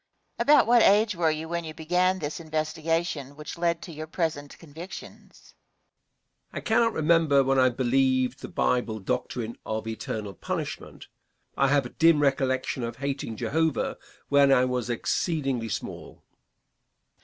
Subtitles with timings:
[0.39, 0.51] Question.
[0.57, 4.57] About what age were you when you began this investigation which led to your present
[4.57, 5.53] convictions?
[6.51, 6.57] Answer.
[6.57, 11.07] I cannot remember when I believed the Bible doctrine of eternal punishment.
[11.55, 16.23] I have a dim recollection of hating Jehovah when I was exceedingly small.